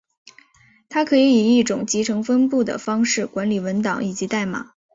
[0.89, 4.71] 它可以以一种集成分布的方式管理文档以及代码。